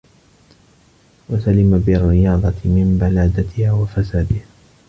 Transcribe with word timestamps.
وَسَلِمَ 1.29 1.79
بِالرِّيَاضَةِ 1.79 2.53
مِنْ 2.65 2.97
بَلَادَتِهَا 3.01 3.71
وَفَسَادِهَا 3.71 4.45